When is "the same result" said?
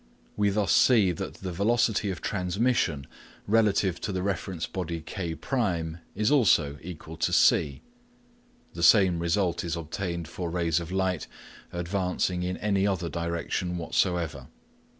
8.73-9.63